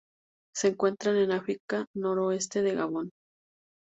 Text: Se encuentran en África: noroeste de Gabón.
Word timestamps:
Se 0.55 0.69
encuentran 0.69 1.15
en 1.17 1.31
África: 1.31 1.85
noroeste 1.93 2.63
de 2.63 2.73
Gabón. 2.73 3.11